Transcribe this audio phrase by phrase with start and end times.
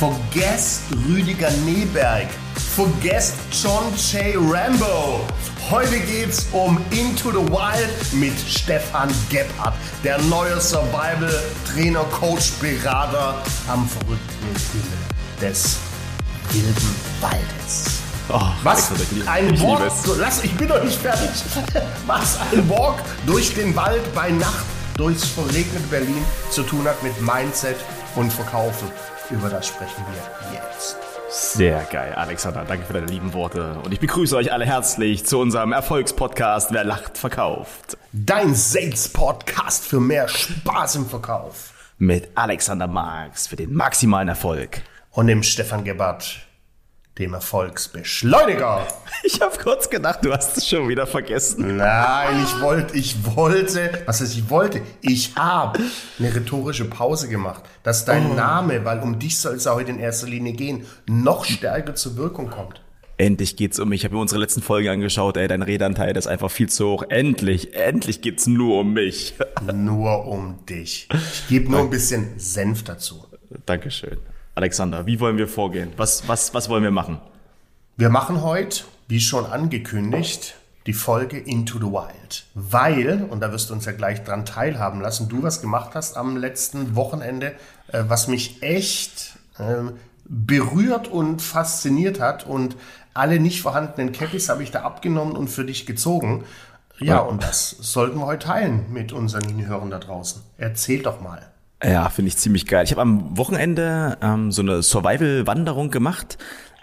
[0.00, 2.28] Vergesst Rüdiger Neberg.
[2.74, 4.34] Vergesst John J.
[4.50, 5.20] Rambo.
[5.68, 13.86] Heute geht's um Into the Wild mit Stefan Gebhardt, der neue Survival-Trainer, Coach, Berater am
[13.86, 14.98] verrückten Himmel
[15.38, 15.76] des
[16.50, 18.00] wilden Waldes.
[18.30, 18.90] Oh, Was
[19.26, 21.28] ein ich Walk, so, lass, ich bin noch nicht fertig.
[22.06, 24.64] Was ein Walk durch den Wald bei Nacht
[24.96, 27.76] durchs verregnete Berlin zu tun hat mit Mindset
[28.16, 28.88] und Verkaufen.
[29.30, 30.96] Über das sprechen wir jetzt.
[31.30, 32.64] Sehr geil, Alexander.
[32.66, 33.78] Danke für deine lieben Worte.
[33.84, 37.96] Und ich begrüße euch alle herzlich zu unserem Erfolgspodcast Wer lacht, verkauft.
[38.12, 41.72] Dein Sales-Podcast für mehr Spaß im Verkauf.
[41.98, 44.82] Mit Alexander Marx für den maximalen Erfolg.
[45.12, 46.40] Und dem Stefan Gebhardt,
[47.20, 48.86] dem Erfolgsbeschleuniger.
[49.22, 51.76] Ich habe kurz gedacht, du hast es schon wieder vergessen.
[51.76, 54.80] Nein, ich wollte, ich wollte, was heißt ich wollte?
[55.02, 55.78] Ich habe
[56.18, 59.98] eine rhetorische Pause gemacht, dass dein Name, weil um dich soll es ja heute in
[59.98, 62.80] erster Linie gehen, noch stärker zur Wirkung kommt.
[63.18, 64.00] Endlich geht's um mich.
[64.00, 65.36] Ich habe mir unsere letzten Folgen angeschaut.
[65.36, 67.04] Ey, dein Redanteil ist einfach viel zu hoch.
[67.10, 69.34] Endlich, endlich geht's nur um mich.
[69.70, 71.08] Nur um dich.
[71.12, 73.26] Ich gebe nur ein bisschen Senf dazu.
[73.66, 74.16] Dankeschön.
[74.60, 75.94] Alexander, wie wollen wir vorgehen?
[75.96, 77.18] Was, was, was wollen wir machen?
[77.96, 82.44] Wir machen heute, wie schon angekündigt, die Folge Into the Wild.
[82.52, 86.14] Weil, und da wirst du uns ja gleich dran teilhaben lassen, du was gemacht hast
[86.14, 87.54] am letzten Wochenende,
[87.88, 89.92] äh, was mich echt ähm,
[90.26, 92.46] berührt und fasziniert hat.
[92.46, 92.76] Und
[93.14, 96.44] alle nicht vorhandenen Cappies habe ich da abgenommen und für dich gezogen.
[96.98, 100.42] Ja, und das sollten wir heute teilen mit unseren Hörern da draußen.
[100.58, 101.50] Erzähl doch mal.
[101.82, 102.84] Ja, finde ich ziemlich geil.
[102.84, 106.36] Ich habe am Wochenende ähm, so eine Survival-Wanderung gemacht.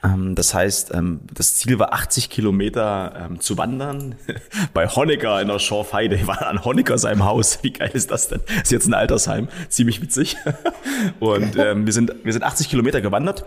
[0.04, 4.16] Ähm, das heißt, ähm, das Ziel war 80 Kilometer ähm, zu wandern
[4.73, 6.16] bei Honecker in der Schorfheide.
[6.16, 7.59] Ich war an Honecker seinem Haus.
[7.62, 8.42] Wie geil ist das denn?
[8.62, 9.50] Ist jetzt ein Altersheim.
[9.70, 10.36] Ziemlich witzig.
[11.20, 13.45] Und ähm, wir, sind, wir sind 80 Kilometer gewandert.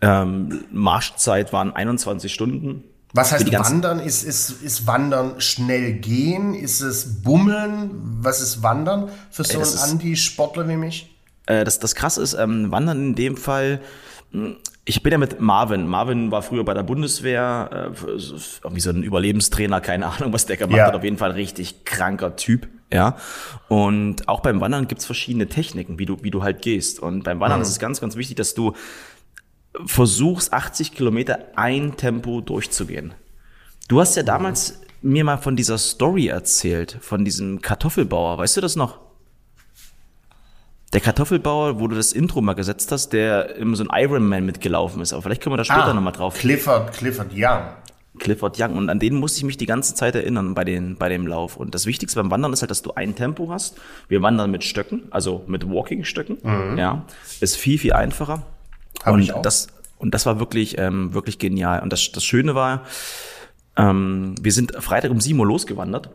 [0.00, 2.84] Ähm, Marschzeit waren 21 Stunden.
[3.14, 4.00] Was heißt Wandern?
[4.00, 6.54] Ist, ist, ist Wandern schnell gehen?
[6.54, 7.90] Ist es Bummeln?
[8.20, 11.14] Was ist Wandern für so ist- einen Anti-Sportler wie mich?
[11.46, 13.80] Äh, das, das krasse ist, ähm, Wandern in dem Fall,
[14.32, 15.86] mh, ich bin ja mit Marvin.
[15.86, 18.08] Marvin war früher bei der Bundeswehr, äh,
[18.62, 20.86] irgendwie so ein Überlebenstrainer, keine Ahnung, was der gemacht Ja.
[20.86, 20.94] hat.
[20.94, 23.16] Auf jeden Fall ein richtig kranker Typ, ja.
[23.68, 27.00] Und auch beim Wandern gibt's verschiedene Techniken, wie du, wie du halt gehst.
[27.00, 28.74] Und beim Wandern ist es ganz, ganz wichtig, dass du
[29.86, 33.14] versuchst, 80 Kilometer ein Tempo durchzugehen.
[33.88, 38.38] Du hast ja damals mir mal von dieser Story erzählt, von diesem Kartoffelbauer.
[38.38, 38.98] Weißt du das noch?
[40.92, 45.02] Der Kartoffelbauer, wo du das Intro mal gesetzt hast, der immer so ein Ironman mitgelaufen
[45.02, 45.12] ist.
[45.12, 46.34] Aber vielleicht können wir da später Ah, nochmal drauf.
[46.38, 47.62] Clifford, Clifford Young.
[48.18, 48.74] Clifford Young.
[48.76, 51.56] Und an den musste ich mich die ganze Zeit erinnern bei, den, bei dem Lauf.
[51.56, 53.76] Und das Wichtigste beim Wandern ist halt, dass du ein Tempo hast.
[54.08, 56.38] Wir wandern mit Stöcken, also mit Walking-Stöcken.
[56.78, 57.04] Ja,
[57.40, 58.42] ist viel, viel einfacher.
[59.08, 59.42] Hab und ich auch.
[59.42, 61.82] das und das war wirklich, ähm, wirklich genial.
[61.82, 62.82] Und das, das Schöne war,
[63.76, 66.10] ähm, wir sind Freitag um 7 Uhr losgewandert.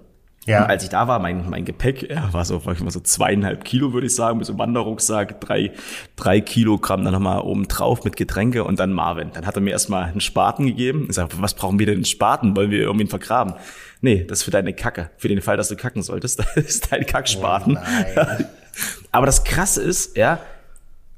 [0.45, 0.63] Ja.
[0.63, 3.63] Und als ich da war, mein, mein Gepäck ja, war so, ich mal, so zweieinhalb
[3.63, 5.71] Kilo, würde ich sagen, mit so einem Wanderrucksack, drei,
[6.17, 9.31] drei Kilogramm dann nochmal oben drauf mit Getränke und dann Marvin.
[9.33, 11.05] Dann hat er mir erstmal einen Spaten gegeben.
[11.07, 12.57] Ich sag, was brauchen wir denn einen Spaten?
[12.57, 13.53] Wollen wir irgendwie ihn vergraben?
[14.01, 15.11] Nee, das ist für deine Kacke.
[15.15, 16.43] Für den Fall, dass du kacken solltest.
[16.55, 17.73] Das ist dein Kackspaten.
[17.73, 18.45] Nein.
[19.11, 20.39] Aber das Krasse ist, ja,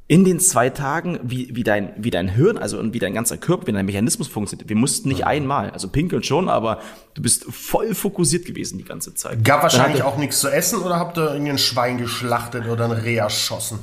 [0.07, 3.37] in den zwei Tagen, wie, wie, dein, wie dein Hirn, also und wie dein ganzer
[3.37, 4.69] Körper, wie dein Mechanismus funktioniert.
[4.69, 6.79] Wir mussten nicht einmal, also pinkeln schon, aber
[7.15, 9.43] du bist voll fokussiert gewesen die ganze Zeit.
[9.43, 12.91] Gab wahrscheinlich auch nichts zu essen oder habt ihr irgendwie ein Schwein geschlachtet oder ein
[12.91, 13.79] Reh erschossen?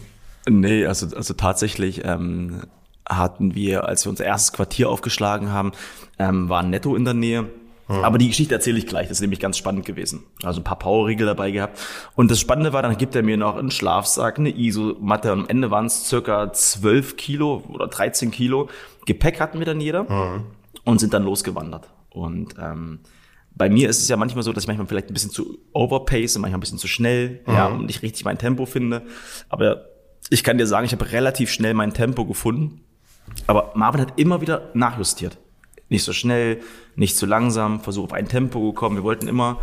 [0.49, 2.63] Nee, also, also tatsächlich ähm,
[3.09, 5.73] hatten wir, als wir unser erstes Quartier aufgeschlagen haben,
[6.21, 7.49] ähm, war Netto in der Nähe.
[7.89, 10.25] Aber die Geschichte erzähle ich gleich, das ist nämlich ganz spannend gewesen.
[10.43, 11.79] Also ein paar Powerriegel dabei gehabt.
[12.15, 15.33] Und das Spannende war, dann gibt er mir noch einen Schlafsack, eine Isomatte.
[15.33, 18.69] Und am Ende waren es circa 12 Kilo oder 13 Kilo.
[19.05, 20.07] Gepäck hatten wir dann jeder
[20.85, 21.89] und sind dann losgewandert.
[22.11, 23.01] Und ähm,
[23.55, 26.39] bei mir ist es ja manchmal so, dass ich manchmal vielleicht ein bisschen zu overpace,
[26.39, 29.03] manchmal ein bisschen zu schnell, ja, und nicht richtig mein Tempo finde.
[29.49, 29.87] Aber
[30.31, 32.81] ich kann dir sagen, ich habe relativ schnell mein Tempo gefunden.
[33.47, 35.39] Aber Marvin hat immer wieder nachjustiert.
[35.93, 36.61] Nicht so schnell,
[36.97, 38.97] nicht zu langsam, Versuch auf ein Tempo gekommen.
[38.97, 39.61] Wir wollten immer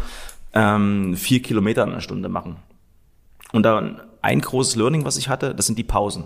[0.53, 2.57] ähm, vier Kilometer in einer Stunde machen.
[3.51, 6.25] Und dann ein großes Learning, was ich hatte, das sind die Pausen.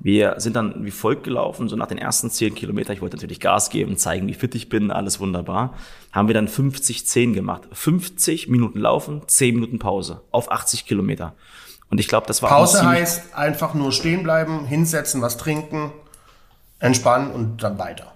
[0.00, 2.94] Wir sind dann wie folgt gelaufen, so nach den ersten zehn Kilometern.
[2.94, 5.74] Ich wollte natürlich Gas geben, zeigen, wie fit ich bin, alles wunderbar.
[6.12, 7.68] Haben wir dann 50-10 gemacht.
[7.72, 11.34] 50 Minuten laufen, 10 Minuten Pause auf 80 Kilometer.
[11.90, 15.92] Und ich glaube, das war Pause heißt einfach nur stehen bleiben, hinsetzen, was trinken,
[16.78, 18.12] entspannen und dann weiter.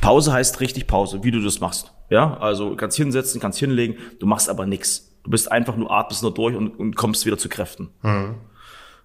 [0.00, 1.92] Pause heißt richtig Pause, wie du das machst.
[2.10, 5.16] Ja, also kannst hinsetzen, kannst hinlegen, du machst aber nichts.
[5.24, 7.88] Du bist einfach nur, atmest nur durch und, und kommst wieder zu Kräften.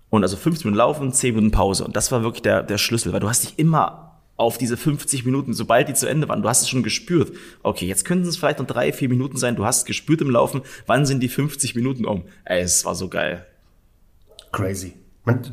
[0.10, 1.86] Und also 15 Minuten laufen, 10 Minuten Pause.
[1.86, 5.26] Und das war wirklich der, der Schlüssel, weil du hast dich immer auf diese 50
[5.26, 7.34] Minuten, sobald die zu Ende waren, du hast es schon gespürt.
[7.62, 9.58] Okay, jetzt könnten es vielleicht noch drei, vier Minuten sein.
[9.58, 12.24] Du hast gespürt im Laufen, wann sind die 50 Minuten um.
[12.46, 13.46] Ey, es war so geil.
[14.54, 14.94] Crazy.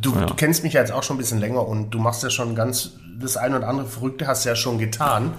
[0.01, 0.27] Du, ja.
[0.27, 2.55] du, kennst mich ja jetzt auch schon ein bisschen länger und du machst ja schon
[2.55, 5.33] ganz, das eine oder andere Verrückte hast du ja schon getan.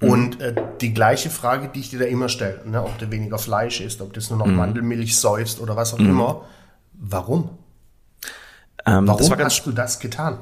[0.00, 0.08] Mhm.
[0.08, 3.38] Und äh, die gleiche Frage, die ich dir da immer stelle, ne, ob du weniger
[3.38, 4.56] Fleisch isst, ob das nur noch mhm.
[4.56, 6.10] Mandelmilch säufst oder was auch mhm.
[6.10, 6.44] immer.
[6.92, 7.50] Warum?
[8.86, 10.38] Ähm, Warum hast du das getan?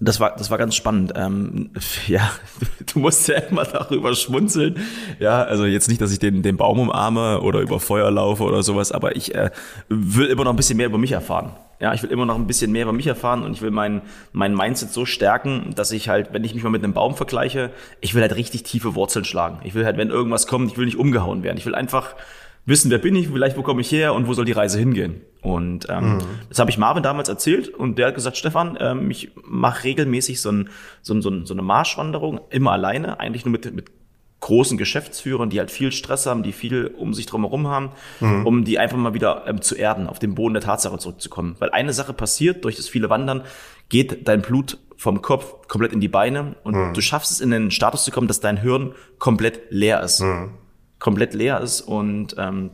[0.00, 1.12] Das war, das war ganz spannend.
[1.16, 1.70] Ähm,
[2.06, 2.30] ja,
[2.92, 4.76] du musst ja immer darüber schmunzeln.
[5.18, 8.62] Ja, also jetzt nicht, dass ich den, den Baum umarme oder über Feuer laufe oder
[8.62, 9.50] sowas, aber ich äh,
[9.88, 11.52] will immer noch ein bisschen mehr über mich erfahren.
[11.80, 14.02] Ja, ich will immer noch ein bisschen mehr über mich erfahren und ich will mein,
[14.32, 17.70] mein Mindset so stärken, dass ich halt, wenn ich mich mal mit einem Baum vergleiche,
[18.00, 19.58] ich will halt richtig tiefe Wurzeln schlagen.
[19.64, 21.58] Ich will halt, wenn irgendwas kommt, ich will nicht umgehauen werden.
[21.58, 22.14] Ich will einfach
[22.64, 25.22] wissen, wer bin ich, vielleicht wo komme ich her und wo soll die Reise hingehen.
[25.40, 26.18] Und ähm, mhm.
[26.48, 30.40] das habe ich Marvin damals erzählt und der hat gesagt, Stefan, ähm, ich mache regelmäßig
[30.40, 30.70] so, ein,
[31.02, 33.90] so, ein, so, ein, so eine Marschwanderung, immer alleine, eigentlich nur mit, mit
[34.38, 38.46] großen Geschäftsführern, die halt viel Stress haben, die viel um sich drumherum haben, mhm.
[38.46, 41.56] um die einfach mal wieder ähm, zu erden, auf den Boden der Tatsache zurückzukommen.
[41.58, 43.42] Weil eine Sache passiert, durch das viele Wandern
[43.88, 46.94] geht dein Blut vom Kopf komplett in die Beine und mhm.
[46.94, 50.20] du schaffst es in den Status zu kommen, dass dein Hirn komplett leer ist.
[50.20, 50.61] Mhm
[51.02, 52.70] komplett leer ist und ähm,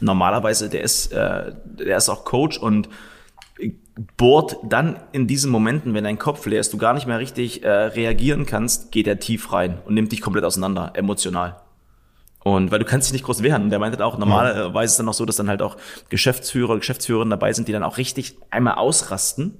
[0.00, 2.88] normalerweise der ist, äh, der ist auch Coach und
[4.16, 7.64] bohrt dann in diesen Momenten, wenn dein Kopf leer ist, du gar nicht mehr richtig
[7.64, 11.60] äh, reagieren kannst, geht er tief rein und nimmt dich komplett auseinander, emotional.
[12.44, 13.64] Und weil du kannst dich nicht groß wehren.
[13.64, 15.76] Und der meinte auch, normalerweise ist es dann auch so, dass dann halt auch
[16.08, 19.58] Geschäftsführer, Geschäftsführerinnen dabei sind, die dann auch richtig einmal ausrasten,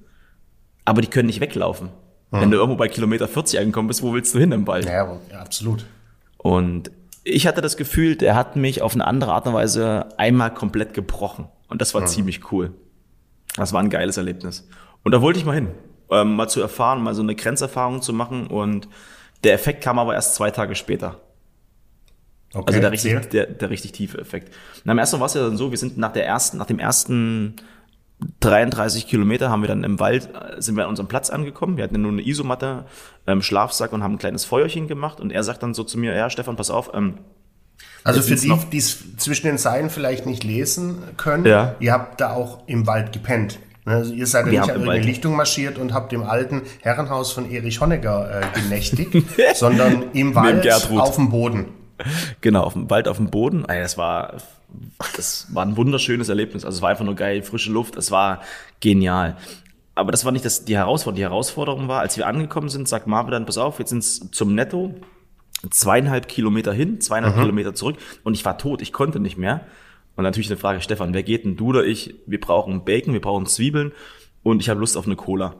[0.85, 1.91] aber die können nicht weglaufen.
[2.31, 2.41] Mhm.
[2.41, 4.85] Wenn du irgendwo bei Kilometer 40 angekommen bist, wo willst du hin im Ball?
[4.85, 5.85] Ja, absolut.
[6.39, 6.91] Und
[7.25, 10.95] ich hatte das Gefühl, der hat mich auf eine andere Art und Weise einmal komplett
[10.95, 11.49] gebrochen.
[11.69, 12.07] Und das war mhm.
[12.07, 12.75] ziemlich cool.
[13.57, 14.69] Das war ein geiles Erlebnis.
[15.05, 15.69] Und da wollte ich mal hin,
[16.11, 18.47] ähm, mal zu erfahren, mal so eine Grenzerfahrung zu machen.
[18.47, 18.89] Und
[19.45, 21.21] der Effekt kam aber erst zwei Tage später.
[22.55, 24.53] Okay, also der richtig, der, der richtig tiefe Effekt.
[24.85, 26.79] Na, am ersten war es ja dann so, wir sind nach der ersten, nach dem
[26.79, 27.57] ersten
[28.41, 30.29] 33 Kilometer haben wir dann im Wald,
[30.59, 31.77] sind wir an unserem Platz angekommen.
[31.77, 32.85] Wir hatten nur eine Isomatte,
[33.27, 35.21] ähm, Schlafsack und haben ein kleines Feuerchen gemacht.
[35.21, 36.91] Und er sagt dann so zu mir, ja, Stefan, pass auf.
[36.95, 37.19] Ähm,
[38.05, 41.75] also für die, die es zwischen den Zeilen vielleicht nicht lesen können, ja.
[41.79, 43.59] ihr habt da auch im Wald gepennt.
[43.85, 47.33] Ne, also ihr seid ja nicht an irgendeine Lichtung marschiert und habt im alten Herrenhaus
[47.33, 49.17] von Erich Honecker äh, genächtigt,
[49.55, 51.67] sondern im Wald auf dem Boden.
[52.41, 53.65] Genau, auf dem Wald auf dem Boden.
[53.67, 54.37] Das war
[55.17, 56.65] das war ein wunderschönes Erlebnis.
[56.65, 58.43] Also es war einfach nur geil, frische Luft, es war
[58.81, 59.37] genial.
[59.95, 61.17] Aber das war nicht das, die Herausforderung.
[61.17, 64.31] Die Herausforderung war, als wir angekommen sind, sagt Marvin dann, pass auf, jetzt sind es
[64.31, 64.95] zum Netto
[65.71, 67.41] zweieinhalb Kilometer hin, zweieinhalb mhm.
[67.41, 69.67] Kilometer zurück und ich war tot, ich konnte nicht mehr.
[70.17, 72.17] Und natürlich eine Frage, Stefan, wer geht denn, du oder ich?
[72.27, 73.93] Wir brauchen Bacon, wir brauchen Zwiebeln
[74.43, 75.55] und ich habe Lust auf eine Cola.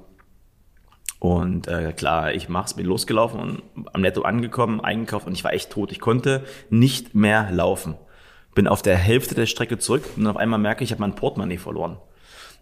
[1.23, 5.53] Und äh, klar, ich mach's, bin losgelaufen und am Netto angekommen, eingekauft und ich war
[5.53, 5.93] echt tot.
[5.93, 7.95] Ich konnte nicht mehr laufen
[8.55, 11.15] bin auf der Hälfte der Strecke zurück und auf einmal merke ich, ich habe mein
[11.15, 11.99] Portemonnaie verloren.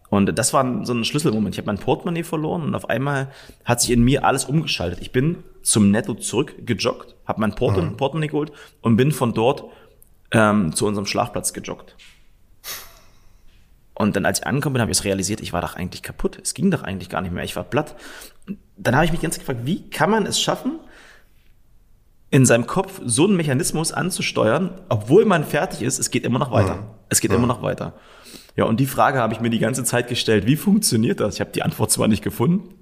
[0.09, 1.55] Und das war so ein Schlüsselmoment.
[1.55, 3.29] Ich habe mein Portemonnaie verloren und auf einmal
[3.65, 5.01] hat sich in mir alles umgeschaltet.
[5.01, 7.97] Ich bin zum Netto zurückgejoggt, habe mein mhm.
[7.97, 9.65] Portemonnaie geholt und bin von dort
[10.33, 11.97] ähm, zu unserem Schlafplatz gejoggt.
[14.01, 16.39] Und dann, als ich angekommen bin, habe ich es realisiert, ich war doch eigentlich kaputt.
[16.43, 17.45] Es ging doch eigentlich gar nicht mehr.
[17.45, 17.97] Ich war platt.
[18.49, 20.79] Und dann habe ich mich ganz gefragt, wie kann man es schaffen,
[22.31, 26.51] in seinem Kopf so einen Mechanismus anzusteuern, obwohl man fertig ist, es geht immer noch
[26.51, 26.77] weiter.
[26.77, 26.85] Mhm.
[27.11, 27.39] Es geht mhm.
[27.39, 27.93] immer noch weiter.
[28.57, 31.35] Ja, und die Frage habe ich mir die ganze Zeit gestellt, wie funktioniert das?
[31.35, 32.73] Ich habe die Antwort zwar nicht gefunden,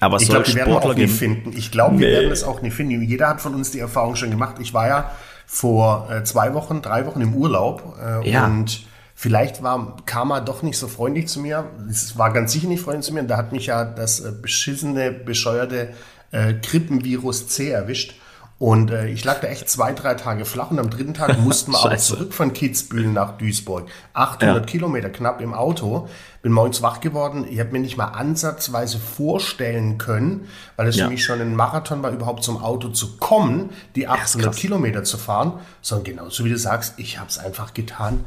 [0.00, 1.56] aber es ich glaube, wir werden auch nie finden.
[1.56, 2.02] Ich glaube, nee.
[2.02, 3.00] wir werden es auch nie finden.
[3.00, 4.56] Jeder hat von uns die Erfahrung schon gemacht.
[4.60, 5.12] Ich war ja
[5.46, 8.44] vor äh, zwei Wochen, drei Wochen im Urlaub äh, ja.
[8.44, 8.86] und
[9.18, 11.68] vielleicht war Karma doch nicht so freundlich zu mir.
[11.90, 13.22] Es war ganz sicher nicht freundlich zu mir.
[13.22, 15.88] Und da hat mich ja das äh, beschissene, bescheuerte
[16.30, 18.14] äh, Krippenvirus C erwischt.
[18.60, 21.72] Und äh, ich lag da echt zwei, drei Tage flach und am dritten Tag mussten
[21.72, 23.88] wir aber zurück von Kitzbühel nach Duisburg.
[24.14, 24.60] 800 ja.
[24.60, 26.08] Kilometer knapp im Auto.
[26.42, 27.44] Bin morgens wach geworden.
[27.50, 31.06] Ich habe mir nicht mal ansatzweise vorstellen können, weil es ja.
[31.06, 35.18] für mich schon ein Marathon war, überhaupt zum Auto zu kommen, die 800 Kilometer zu
[35.18, 35.54] fahren.
[35.82, 38.24] Sondern genauso wie du sagst, ich habe es einfach getan.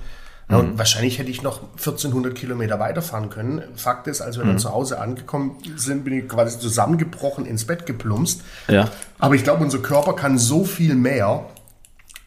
[0.52, 0.78] Ja, und mhm.
[0.78, 3.64] wahrscheinlich hätte ich noch 1400 Kilometer weiterfahren können.
[3.76, 4.50] Fakt ist, als wir mhm.
[4.50, 8.42] dann zu Hause angekommen sind, bin ich quasi zusammengebrochen, ins Bett geplumpst.
[8.68, 8.90] Ja.
[9.18, 11.46] Aber ich glaube, unser Körper kann so viel mehr,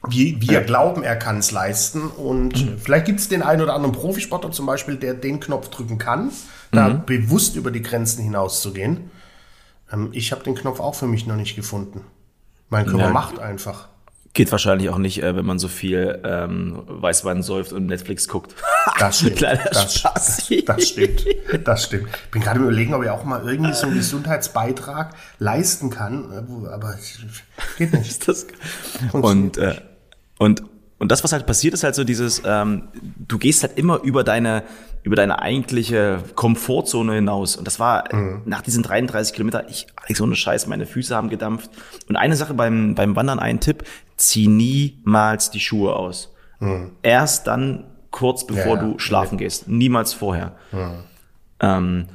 [0.08, 0.60] wie wir ja.
[0.60, 2.08] glauben, er kann es leisten.
[2.08, 2.78] Und mhm.
[2.78, 6.30] vielleicht gibt es den einen oder anderen Profisportler zum Beispiel, der den Knopf drücken kann,
[6.72, 7.04] da mhm.
[7.04, 9.10] bewusst über die Grenzen hinauszugehen.
[9.92, 12.00] Ähm, ich habe den Knopf auch für mich noch nicht gefunden.
[12.70, 13.10] Mein Körper ja.
[13.10, 13.88] macht einfach.
[14.34, 18.54] Geht wahrscheinlich auch nicht, äh, wenn man so viel ähm, Weißwein säuft und Netflix guckt.
[18.98, 19.42] Das stimmt.
[19.42, 21.24] Das, das, das stimmt.
[21.64, 22.08] Das stimmt.
[22.32, 26.96] Bin gerade überlegen, ob ich auch mal irgendwie so einen Gesundheitsbeitrag leisten kann, äh, aber
[27.78, 28.10] geht nicht.
[28.10, 28.46] Ist das
[29.12, 29.80] und, äh,
[30.38, 30.64] und,
[30.98, 32.88] und das, was halt passiert, ist halt so dieses, ähm,
[33.28, 34.62] du gehst halt immer über deine,
[35.02, 37.56] über deine eigentliche Komfortzone hinaus.
[37.56, 41.28] Und das war äh, nach diesen 33 Kilometern, ich, Alex, ohne Scheiß, meine Füße haben
[41.28, 41.70] gedampft.
[42.08, 43.84] Und eine Sache beim, beim Wandern, ein Tipp,
[44.16, 46.32] zieh niemals die Schuhe aus.
[47.02, 48.88] Erst dann kurz bevor Ja, ja.
[48.92, 49.68] du schlafen gehst.
[49.68, 50.52] Niemals vorher.
[51.60, 52.06] Ähm,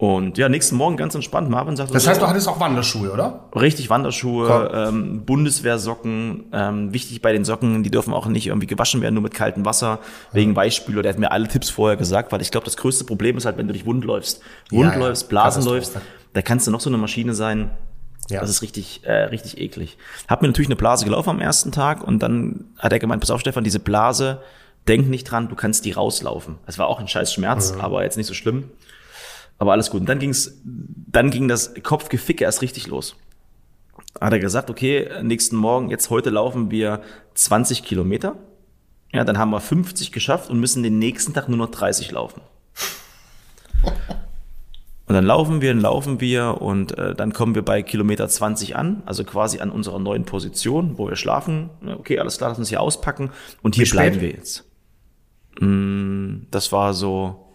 [0.00, 1.50] und ja, nächsten Morgen ganz entspannt.
[1.50, 3.44] Marvin sagt, Das heißt, du hattest auch Wanderschuhe, oder?
[3.54, 6.46] Richtig Wanderschuhe, ähm, Bundeswehrsocken.
[6.54, 9.66] Ähm, wichtig bei den Socken, die dürfen auch nicht irgendwie gewaschen werden, nur mit kaltem
[9.66, 9.98] Wasser,
[10.32, 11.02] wegen Weichspüler.
[11.02, 13.58] Der hat mir alle Tipps vorher gesagt, weil ich glaube, das größte Problem ist halt,
[13.58, 14.40] wenn du dich wund läufst.
[14.70, 15.76] Wund Ja, läufst, Blasen Katastrophe.
[15.76, 15.96] läufst,
[16.32, 17.70] da kannst du noch so eine Maschine sein.
[18.30, 18.40] Ja.
[18.40, 19.98] Das ist richtig, äh, richtig eklig.
[20.28, 23.30] Hab mir natürlich eine Blase gelaufen am ersten Tag und dann hat er gemeint, pass
[23.30, 24.40] auf Stefan, diese Blase,
[24.88, 26.56] denk nicht dran, du kannst die rauslaufen.
[26.66, 28.70] Es war auch ein scheiß Schmerz, aber jetzt nicht so schlimm.
[29.60, 30.00] Aber alles gut.
[30.00, 33.14] Und dann ging's, dann ging das Kopfgeficke erst richtig los.
[34.20, 37.02] Hat er gesagt, okay, nächsten Morgen, jetzt heute laufen wir
[37.34, 38.36] 20 Kilometer.
[39.12, 42.40] Ja, dann haben wir 50 geschafft und müssen den nächsten Tag nur noch 30 laufen.
[45.06, 49.02] Und dann laufen wir, laufen wir und äh, dann kommen wir bei Kilometer 20 an,
[49.06, 51.68] also quasi an unserer neuen Position, wo wir schlafen.
[51.84, 53.96] Okay, alles klar, lass uns hier auspacken und hier Wie spät?
[53.96, 54.70] bleiben wir jetzt.
[55.58, 57.49] Mm, Das war so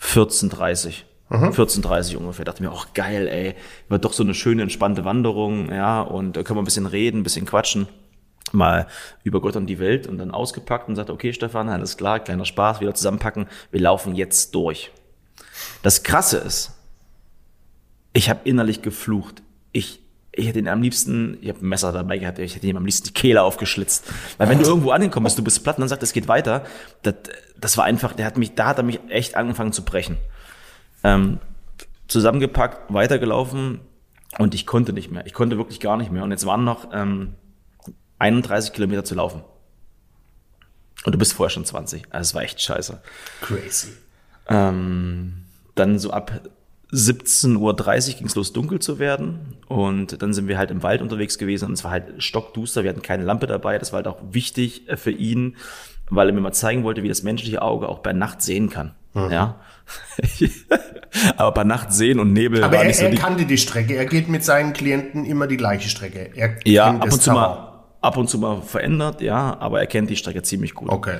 [0.00, 2.44] 14.30 14.30 ungefähr.
[2.44, 3.54] Dachte mir, auch geil, ey.
[3.88, 6.00] Wird doch so eine schöne, entspannte Wanderung, ja.
[6.00, 7.86] Und da können wir ein bisschen reden, ein bisschen quatschen.
[8.52, 8.86] Mal
[9.24, 12.46] über Gott und die Welt und dann ausgepackt und sagte, okay, Stefan, alles klar, kleiner
[12.46, 13.46] Spaß, wieder zusammenpacken.
[13.70, 14.90] Wir laufen jetzt durch.
[15.82, 16.72] Das Krasse ist,
[18.14, 19.42] ich habe innerlich geflucht.
[19.72, 20.00] Ich,
[20.38, 22.84] ich hätte ihn am liebsten, ich habe ein Messer dabei gehabt, ich hätte ihm am
[22.84, 24.04] liebsten die Kehle aufgeschlitzt.
[24.38, 26.64] Weil wenn du irgendwo angekommen bist, du bist platt und dann sagt, es geht weiter,
[27.02, 27.14] das,
[27.60, 30.16] das war einfach, der hat mich, da hat er mich echt angefangen zu brechen.
[31.02, 31.38] Ähm,
[32.06, 33.80] zusammengepackt, weitergelaufen
[34.38, 35.26] und ich konnte nicht mehr.
[35.26, 36.22] Ich konnte wirklich gar nicht mehr.
[36.22, 37.34] Und jetzt waren noch ähm,
[38.20, 39.42] 31 Kilometer zu laufen.
[41.04, 42.04] Und du bist vorher schon 20.
[42.10, 43.00] Also es war echt scheiße.
[43.40, 43.92] Crazy.
[44.48, 46.42] Ähm, dann so ab
[46.92, 49.56] 17.30 Uhr ging es los, dunkel zu werden.
[49.68, 52.82] Und dann sind wir halt im Wald unterwegs gewesen und es war halt stockduster.
[52.82, 53.78] Wir hatten keine Lampe dabei.
[53.78, 55.56] Das war halt auch wichtig äh, für ihn,
[56.08, 58.94] weil er mir mal zeigen wollte, wie das menschliche Auge auch bei Nacht sehen kann.
[59.14, 59.56] Ja.
[61.36, 63.58] Aber bei Nacht sehen und Nebel Aber war er, nicht so er die kannte die
[63.58, 63.94] Strecke.
[63.94, 66.30] Er geht mit seinen Klienten immer die gleiche Strecke.
[66.34, 70.10] Er Ja, ab und zu mal, ab und zu mal verändert, ja, aber er kennt
[70.10, 70.90] die Strecke ziemlich gut.
[70.90, 71.18] Okay.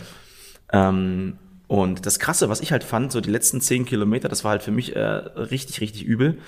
[0.72, 4.52] Ähm, und das Krasse, was ich halt fand, so die letzten zehn Kilometer, das war
[4.52, 6.38] halt für mich äh, richtig, richtig übel,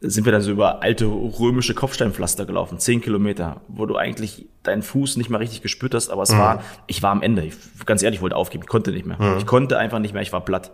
[0.00, 4.82] sind wir dann so über alte römische Kopfsteinpflaster gelaufen, zehn Kilometer, wo du eigentlich deinen
[4.82, 7.42] Fuß nicht mal richtig gespürt hast, aber es war, ich war am Ende.
[7.44, 9.18] Ich, ganz ehrlich, ich wollte aufgeben, ich konnte nicht mehr.
[9.38, 10.70] Ich konnte einfach nicht mehr, ich war platt.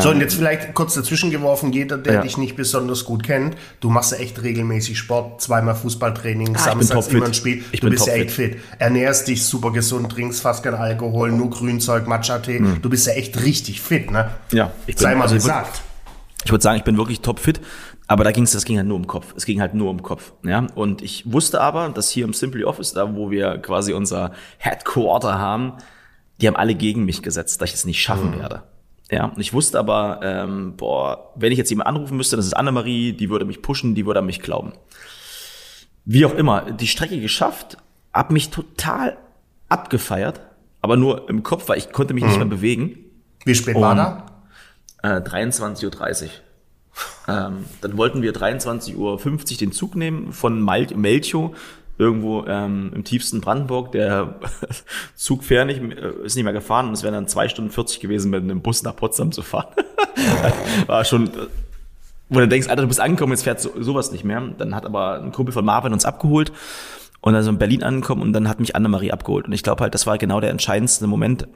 [0.00, 2.20] So, und jetzt vielleicht kurz dazwischen geworfen, jeder, der Ja.
[2.22, 7.06] dich nicht besonders gut kennt, du machst ja echt regelmäßig Sport, zweimal Fußballtraining, Ah, samstags
[7.06, 7.62] immer ein Spiel.
[7.70, 8.56] Ich du bist ja echt fit.
[8.80, 12.60] Ernährst dich super gesund, trinkst fast kein Alkohol, nur Grünzeug, Matcha-Tee.
[12.82, 14.30] Du bist ja echt richtig fit, ne?
[14.50, 15.82] Ja, ich bin- Sei mal also gesagt.
[16.44, 17.60] Ich würde sagen, ich bin wirklich topfit,
[18.08, 19.34] aber da ging's, das ging halt nur um Kopf.
[19.36, 20.32] Es ging halt nur um Kopf.
[20.44, 20.66] Ja?
[20.74, 25.38] Und ich wusste aber, dass hier im Simply Office, da wo wir quasi unser Headquarter
[25.38, 25.74] haben,
[26.40, 28.62] die haben alle gegen mich gesetzt, dass ich es nicht schaffen werde.
[29.10, 33.12] Ja, ich wusste aber, ähm, boah, wenn ich jetzt jemand anrufen müsste, das ist Annemarie,
[33.12, 34.72] die würde mich pushen, die würde an mich glauben.
[36.04, 37.76] Wie auch immer, die Strecke geschafft,
[38.12, 39.16] hab mich total
[39.68, 40.40] abgefeiert,
[40.80, 42.98] aber nur im Kopf, weil ich konnte mich nicht mehr bewegen.
[43.44, 44.26] Wie spät war da?
[45.02, 46.30] Äh, 23.30 Uhr.
[47.28, 51.56] Ähm, dann wollten wir 23.50 Uhr den Zug nehmen von Mal Melchow,
[51.98, 53.92] irgendwo ähm, im tiefsten Brandenburg.
[53.92, 54.36] Der
[55.14, 58.00] Zug fährt nicht, äh, ist nicht mehr gefahren und es wären dann zwei Stunden 40
[58.00, 59.68] gewesen, mit einem Bus nach Potsdam zu fahren.
[60.86, 61.46] War schon, äh,
[62.28, 64.42] wo du denkst, Alter, du bist angekommen, jetzt fährt so, sowas nicht mehr.
[64.58, 66.52] Dann hat aber ein Kumpel von Marvin uns abgeholt
[67.20, 69.46] und dann sind wir in Berlin angekommen und dann hat mich Annemarie abgeholt.
[69.46, 71.48] Und ich glaube halt, das war genau der entscheidendste Moment,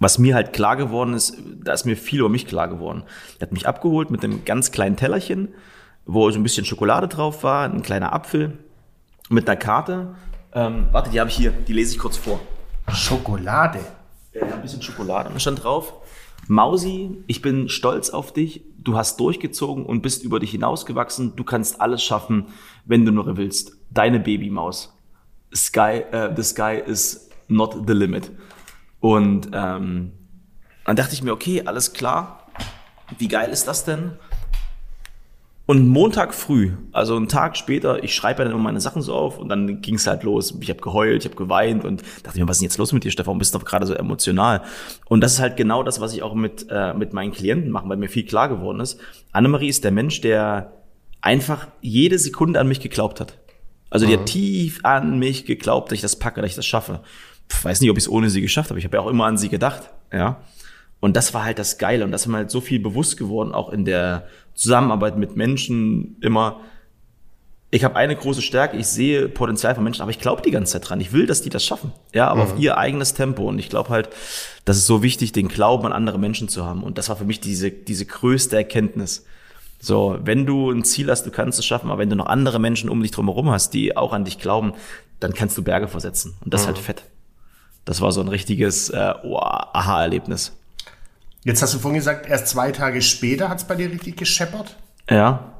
[0.00, 3.04] was mir halt klar geworden ist, da ist mir viel über mich klar geworden.
[3.38, 5.48] Er hat mich abgeholt mit einem ganz kleinen Tellerchen,
[6.04, 8.58] wo so ein bisschen Schokolade drauf war, ein kleiner Apfel
[9.28, 10.14] mit einer Karte.
[10.52, 12.40] Ähm, warte, die habe ich hier, die lese ich kurz vor.
[12.92, 13.80] Schokolade.
[14.32, 15.28] Ja, ein bisschen Schokolade.
[15.28, 15.94] Und da stand drauf,
[16.46, 18.64] Mausi, ich bin stolz auf dich.
[18.78, 21.36] Du hast durchgezogen und bist über dich hinausgewachsen.
[21.36, 22.48] Du kannst alles schaffen,
[22.84, 23.78] wenn du nur willst.
[23.90, 24.94] Deine Babymaus.
[25.54, 28.30] Sky, äh, the sky is not the limit.
[29.00, 30.12] Und ähm,
[30.84, 32.46] dann dachte ich mir, okay, alles klar.
[33.18, 34.12] Wie geil ist das denn?
[35.66, 39.38] Und Montag früh, also einen Tag später, ich schreibe dann immer meine Sachen so auf
[39.38, 40.54] und dann ging es halt los.
[40.60, 43.02] Ich habe geheult, ich habe geweint und dachte mir, was ist denn jetzt los mit
[43.04, 43.38] dir, Stefan?
[43.38, 44.60] Bist du doch gerade so emotional.
[45.06, 47.88] Und das ist halt genau das, was ich auch mit, äh, mit meinen Klienten mache,
[47.88, 49.00] weil mir viel klar geworden ist.
[49.32, 50.72] Annemarie ist der Mensch, der
[51.22, 53.38] einfach jede Sekunde an mich geglaubt hat.
[53.88, 57.00] Also die hat tief an mich geglaubt, dass ich das packe, dass ich das schaffe.
[57.48, 58.78] Pff, weiß nicht, ob ich es ohne sie geschafft habe.
[58.78, 59.90] Ich habe ja auch immer an sie gedacht.
[60.12, 60.42] Ja.
[61.04, 62.02] Und das war halt das Geile.
[62.06, 66.16] Und das ist mir halt so viel bewusst geworden, auch in der Zusammenarbeit mit Menschen
[66.22, 66.60] immer.
[67.70, 70.72] Ich habe eine große Stärke, ich sehe Potenzial von Menschen, aber ich glaube die ganze
[70.72, 71.02] Zeit dran.
[71.02, 71.92] Ich will, dass die das schaffen.
[72.14, 73.46] Ja, aber auf ihr eigenes Tempo.
[73.46, 74.08] Und ich glaube halt,
[74.64, 76.82] das ist so wichtig, den Glauben an andere Menschen zu haben.
[76.82, 79.26] Und das war für mich diese, diese größte Erkenntnis.
[79.80, 82.58] So, wenn du ein Ziel hast, du kannst es schaffen, aber wenn du noch andere
[82.58, 84.72] Menschen um dich drumherum hast, die auch an dich glauben,
[85.20, 86.32] dann kannst du Berge versetzen.
[86.42, 87.04] Und das ist halt fett.
[87.84, 90.52] Das war so ein richtiges äh, oh, Aha-Erlebnis.
[91.44, 94.76] Jetzt hast du vorhin gesagt, erst zwei Tage später hat es bei dir richtig gescheppert.
[95.10, 95.50] Ja.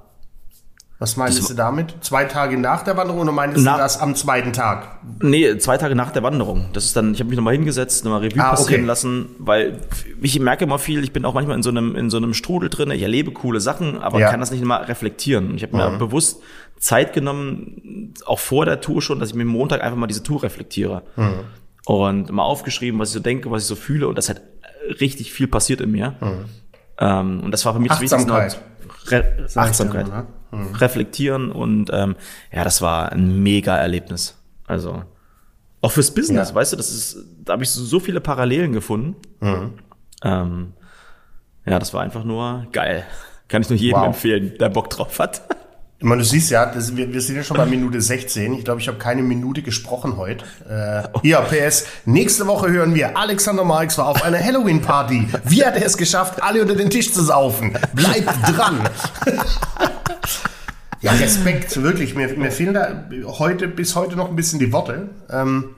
[1.00, 1.96] Was meinst Das- du damit?
[2.00, 5.00] Zwei Tage nach der Wanderung oder meinst du das am zweiten Tag?
[5.20, 6.66] Nee, zwei Tage nach der Wanderung.
[6.72, 8.56] Das ist dann, ich habe mich nochmal hingesetzt, nochmal Revue Ah, okay.
[8.62, 9.80] passieren lassen, weil
[10.22, 12.70] ich merke immer viel, ich bin auch manchmal in so einem, in so einem Strudel
[12.70, 14.30] drin, ich erlebe coole Sachen, aber Ja.
[14.30, 15.54] kann das nicht immer reflektieren.
[15.56, 16.40] Ich habe mir bewusst
[16.78, 20.42] Zeit genommen, auch vor der Tour schon, dass ich mir Montag einfach mal diese Tour
[20.44, 21.02] reflektiere.
[21.86, 24.40] Und mal aufgeschrieben, was ich so denke, was ich so fühle und das hat
[25.00, 26.14] richtig viel passiert in mir.
[26.98, 28.32] Ähm, und das war für mich das Wichtigste.
[28.32, 28.60] Achtsamkeit.
[29.10, 30.08] Re Achtsamkeit.
[30.08, 30.80] immer, ne?
[30.80, 32.14] Reflektieren und ähm,
[32.52, 34.36] ja, das war ein mega Erlebnis.
[34.66, 35.02] Also
[35.80, 36.54] auch fürs Business, Ja.
[36.54, 39.16] weißt du, das ist, da habe ich so, so viele Parallelen gefunden.
[40.22, 40.72] Ähm,
[41.66, 43.04] ja, das war einfach nur geil.
[43.48, 44.06] Kann ich nur jedem Wow.
[44.06, 45.42] empfehlen, der Bock drauf hat.
[45.98, 48.52] Ich meine, du siehst ja, das, wir, wir sind ja schon bei Minute 16.
[48.54, 50.44] Ich glaube, ich habe keine Minute gesprochen heute.
[50.68, 51.86] Äh, hier, PS.
[52.04, 55.28] Nächste Woche hören wir, Alexander Marx war auf einer Halloween-Party.
[55.44, 57.78] Wie hat er es geschafft, alle unter den Tisch zu saufen?
[57.94, 58.80] Bleibt dran.
[61.00, 62.16] ja, Respekt, wirklich.
[62.16, 63.04] Mir, mir fehlen da
[63.38, 65.10] heute, bis heute noch ein bisschen die Worte.
[65.30, 65.76] Ähm,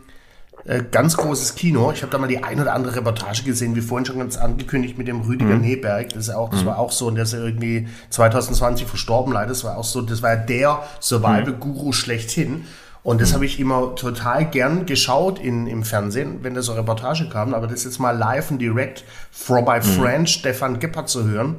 [0.67, 1.93] äh, ganz großes Kino.
[1.93, 4.99] Ich habe da mal die ein oder andere Reportage gesehen, wie vorhin schon ganz angekündigt
[4.99, 6.11] mit dem Rüdiger Neberg.
[6.11, 9.49] Das ist auch, das war auch so, und der ist ja irgendwie 2020 verstorben leider.
[9.49, 12.65] Das war auch so, das war ja der Survival-Guru schlechthin.
[13.05, 17.29] Und das habe ich immer total gern geschaut in, im Fernsehen, wenn da so Reportage
[17.29, 17.55] kam.
[17.55, 21.57] Aber das jetzt mal live und direct from my friend Stefan Gebhardt zu hören.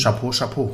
[0.00, 0.70] Chapeau, Chapeau.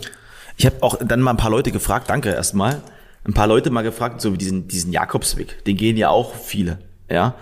[0.58, 2.82] Ich habe auch dann mal ein paar Leute gefragt, danke erstmal,
[3.24, 6.78] ein paar Leute mal gefragt, so wie diesen, diesen Jakobsweg, den gehen ja auch viele,
[7.08, 7.34] ja.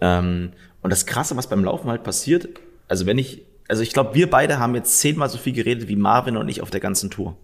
[0.00, 0.52] Ähm,
[0.82, 2.48] und das Krasse, was beim Laufen halt passiert,
[2.88, 5.96] also wenn ich, also ich glaube, wir beide haben jetzt zehnmal so viel geredet wie
[5.96, 7.36] Marvin und ich auf der ganzen Tour.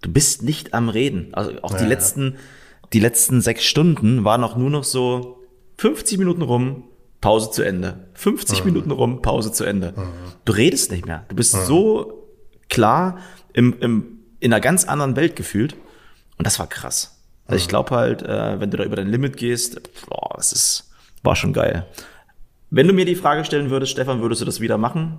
[0.00, 1.28] Du bist nicht am Reden.
[1.34, 1.88] Also auch die Ja, ja.
[1.88, 2.36] letzten,
[2.92, 5.38] die letzten sechs Stunden waren auch nur noch so
[5.78, 6.84] 50 Minuten rum,
[7.20, 8.08] Pause zu Ende.
[8.14, 9.94] 50 Minuten rum, Pause zu Ende.
[10.44, 11.24] Du redest nicht mehr.
[11.28, 12.26] Du bist so
[12.68, 13.18] klar
[13.52, 15.74] im, im, in einer ganz anderen Welt gefühlt.
[16.36, 17.16] Und das war krass.
[17.46, 20.87] Also ich glaube halt, äh, wenn du da über dein Limit gehst, boah, das ist,
[21.24, 21.86] war schon geil.
[22.70, 25.18] Wenn du mir die Frage stellen würdest, Stefan, würdest du das wieder machen?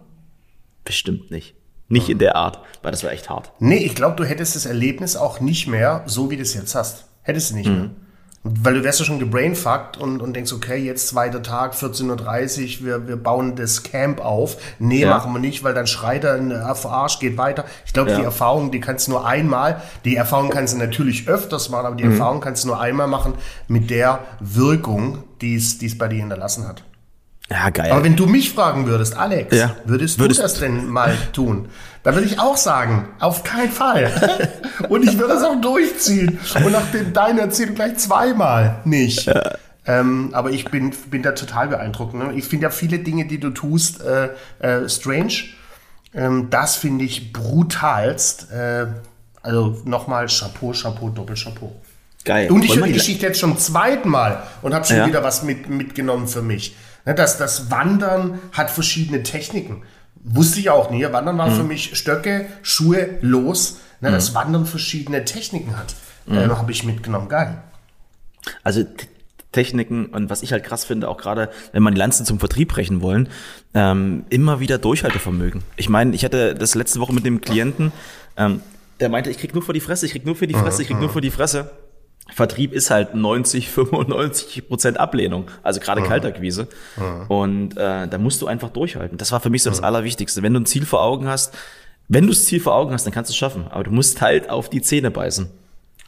[0.85, 1.55] Bestimmt nicht.
[1.87, 3.51] Nicht in der Art, weil das war echt hart.
[3.59, 6.75] Nee, ich glaube, du hättest das Erlebnis auch nicht mehr so, wie du es jetzt
[6.75, 7.07] hast.
[7.23, 7.89] Hättest du nicht mehr.
[8.43, 12.85] Weil du wärst ja schon gebrainfuckt und, und denkst, okay, jetzt zweiter Tag, 14.30 Uhr,
[12.85, 14.55] wir, wir bauen das Camp auf.
[14.79, 15.09] Nee, Ja.
[15.09, 17.65] machen wir nicht, weil dann schreit er, "Na, Arsch geht weiter.
[17.85, 18.17] Ich glaube, Ja.
[18.17, 21.95] die Erfahrung, die kannst du nur einmal, die Erfahrung kannst du natürlich öfters machen, aber
[21.97, 23.33] die Erfahrung kannst du nur einmal machen
[23.67, 26.83] mit der Wirkung, die es die es bei dir hinterlassen hat.
[27.51, 27.91] Ja, geil.
[27.91, 29.75] Aber wenn du mich fragen würdest, Alex, Ja.
[29.85, 31.69] würdest, Würdest- du das denn mal tun?
[32.03, 34.11] Dann würde ich auch sagen, auf keinen Fall.
[34.89, 36.39] Und ich würde das auch durchziehen.
[36.63, 39.29] Und nach dem deiner Erzählung gleich zweimal nicht.
[39.85, 42.13] Ähm, aber ich bin, bin da total beeindruckt.
[42.13, 42.33] Ne?
[42.35, 45.33] Ich finde ja viele Dinge, die du tust, äh, äh, strange.
[46.13, 48.51] Ähm, das finde ich brutalst.
[48.51, 48.87] Äh,
[49.41, 51.71] also nochmal Chapeau, Chapeau, Doppelchapeau.
[52.25, 52.51] geil.
[52.51, 55.07] Und ich höre die Geschichte jetzt schon zum zweiten Mal und habe schon Ja.
[55.07, 56.75] wieder was mit, mitgenommen für mich.
[57.09, 59.81] Ne, Das, das Wandern hat verschiedene Techniken.
[60.23, 61.03] Wusste ich auch nie.
[61.11, 61.55] Wandern war Mhm.
[61.55, 63.79] für mich Stöcke, Schuhe, los.
[63.99, 65.95] Ne, Das Wandern verschiedene Techniken hat.
[66.27, 66.37] Mhm.
[66.37, 67.27] Äh, habe ich mitgenommen.
[67.27, 67.63] Geil.
[68.63, 68.83] Also
[69.51, 72.69] Techniken und was ich halt krass finde, auch gerade wenn man die Lanzen zum Vertrieb
[72.69, 73.27] brechen wollen,
[73.73, 75.63] ähm, immer wieder Durchhaltevermögen.
[75.77, 77.91] Ich meine, ich hatte das letzte Woche mit dem Klienten,
[78.37, 78.61] ähm,
[78.99, 80.87] der meinte, ich krieg nur für die Fresse, ich krieg nur für die Fresse, ich
[80.89, 81.71] krieg nur für die Fresse.
[82.39, 86.67] Vertrieb ist halt 90, 95 Prozent Ablehnung, also gerade Kaltakquise.
[87.27, 89.17] Und äh, da musst du einfach durchhalten.
[89.17, 90.41] Das war für mich so das Allerwichtigste.
[90.41, 91.53] Wenn du ein Ziel vor Augen hast,
[92.07, 93.67] wenn du das Ziel vor Augen hast, dann kannst du es schaffen.
[93.69, 95.49] Aber du musst halt auf die Zähne beißen.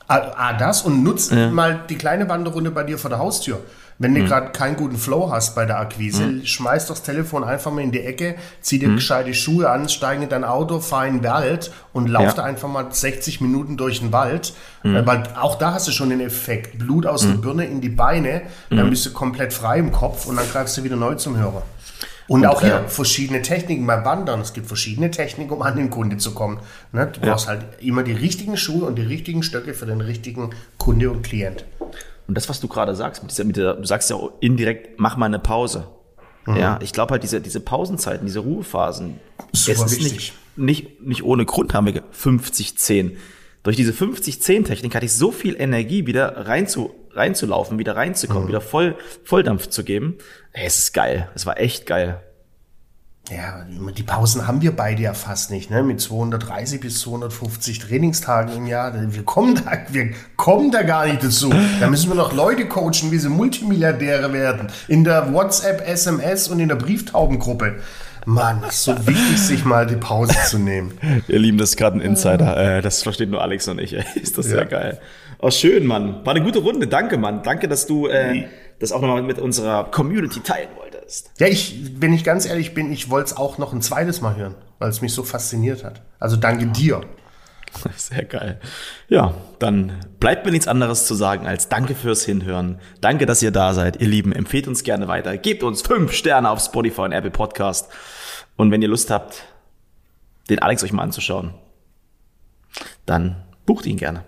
[0.07, 3.59] Ah, ah, das und nutz mal die kleine Wanderrunde bei dir vor der Haustür.
[4.01, 7.71] Wenn du gerade keinen guten Flow hast bei der Akquise, schmeiß doch das Telefon einfach
[7.71, 11.19] mal in die Ecke, zieh dir gescheite Schuhe an, steig in dein Auto, fahr in
[11.21, 12.33] den Wald und lauf Ja.
[12.33, 14.53] da einfach mal 60 Minuten durch den Wald.
[14.83, 16.79] Äh, Weil auch da hast du schon den Effekt.
[16.79, 20.35] Blut aus der Birne in die Beine, dann bist du komplett frei im Kopf und
[20.37, 21.61] dann greifst du wieder neu zum Hörer.
[22.27, 24.39] Und, auch hier äh, verschiedene Techniken beim Wandern.
[24.41, 26.59] Es gibt verschiedene Techniken, um an den Kunde zu kommen.
[26.91, 27.07] Ne?
[27.13, 31.11] Du brauchst halt immer die richtigen Schuhe und die richtigen Stöcke für den richtigen Kunde
[31.11, 31.65] und Klient.
[32.27, 35.17] Und das, was du gerade sagst, mit dieser, mit der, du sagst ja indirekt, mach
[35.17, 35.87] mal eine Pause.
[36.45, 36.55] Mhm.
[36.55, 39.19] Ja, ich glaube halt, diese, diese Pausenzeiten, diese Ruhephasen,
[39.53, 40.33] Super es ist wichtig.
[40.55, 43.17] nicht, nicht, nicht ohne Grund haben wir 50-10.
[43.63, 48.47] Durch diese 50-10-Technik hatte ich so viel Energie, wieder rein zu, reinzulaufen, wieder reinzukommen, Mhm.
[48.49, 50.17] wieder voll, Volldampf zu geben.
[50.53, 51.29] Ey, es ist geil.
[51.35, 52.21] Es war echt geil.
[53.29, 53.63] Ja,
[53.95, 55.83] die Pausen haben wir beide ja fast nicht, ne?
[55.83, 58.93] Mit 230 bis 250 Trainingstagen im Jahr.
[59.13, 61.49] Wir kommen da, wir kommen da gar nicht dazu.
[61.79, 64.67] Da müssen wir noch Leute coachen, wie sie Multimilliardäre werden.
[64.87, 67.75] In der WhatsApp, SMS und in der Brieftaubengruppe.
[68.25, 70.91] Mann, ist so wichtig, sich mal die Pause zu nehmen.
[71.27, 72.77] Ihr Lieben, das ist gerade ein Insider.
[72.77, 73.93] Äh, das versteht nur Alex und ich.
[73.93, 74.03] Ey.
[74.21, 74.57] Ist das Ja.
[74.57, 74.99] sehr geil.
[75.39, 76.23] Oh, schön, Mann.
[76.25, 76.85] War eine gute Runde.
[76.87, 77.41] Danke, Mann.
[77.43, 78.45] Danke, dass du äh,
[78.79, 80.90] das auch nochmal mit unserer Community teilen wolltest.
[81.39, 84.35] Ja, ich, wenn ich ganz ehrlich bin, ich wollte es auch noch ein zweites Mal
[84.35, 86.01] hören, weil es mich so fasziniert hat.
[86.19, 87.01] Also danke dir.
[87.95, 88.59] Sehr geil.
[89.07, 92.79] Ja, dann bleibt mir nichts anderes zu sagen als Danke fürs Hinhören.
[92.99, 94.01] Danke, dass ihr da seid.
[94.01, 95.37] Ihr Lieben, empfehlt uns gerne weiter.
[95.37, 97.89] Gebt uns fünf Sterne auf Spotify und Apple Podcast.
[98.57, 99.43] Und wenn ihr Lust habt,
[100.49, 101.53] den Alex euch mal anzuschauen,
[103.05, 104.23] dann bucht ihn gerne.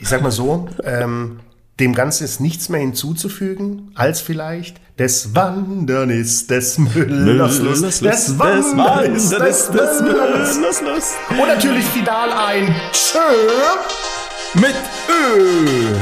[0.00, 1.40] Ich sag mal so, ähm,
[1.80, 8.04] dem Ganzen ist nichts mehr hinzuzufügen, als vielleicht des Wandern ist des Müllers Lust.
[8.04, 10.82] Des Wandern ist des, des Müllers Lust.
[10.82, 11.14] Lust.
[11.30, 13.18] Und natürlich final ein Tschö.
[14.54, 14.76] Mit
[15.08, 15.96] Ö.